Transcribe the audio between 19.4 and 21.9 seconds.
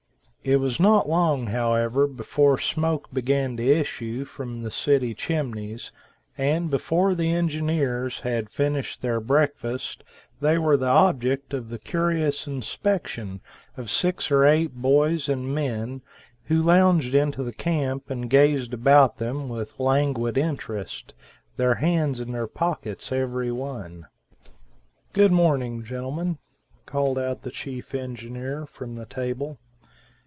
with languid interest, their